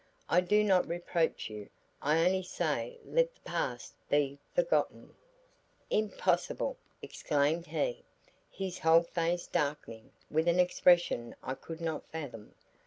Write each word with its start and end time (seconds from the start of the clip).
I 0.27 0.41
do 0.41 0.63
not 0.63 0.87
reproach 0.87 1.47
you; 1.47 1.69
I 2.01 2.25
only 2.25 2.41
say 2.41 2.97
let 3.05 3.35
the 3.35 3.41
past 3.41 3.93
be 4.09 4.39
forgotten" 4.55 5.13
"Impossible," 5.91 6.75
exclaimed 7.03 7.67
he, 7.67 8.03
his 8.49 8.79
whole 8.79 9.03
face 9.03 9.45
darkening 9.45 10.11
with 10.31 10.47
an 10.47 10.59
expression 10.59 11.35
I 11.43 11.53
could 11.53 11.81
not 11.81 12.03
fathom. 12.11 12.55